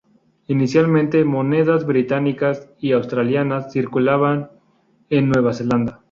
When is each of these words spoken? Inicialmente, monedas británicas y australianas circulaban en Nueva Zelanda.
Inicialmente, 0.47 1.23
monedas 1.25 1.85
británicas 1.85 2.67
y 2.79 2.93
australianas 2.93 3.71
circulaban 3.71 4.49
en 5.11 5.29
Nueva 5.29 5.53
Zelanda. 5.53 5.99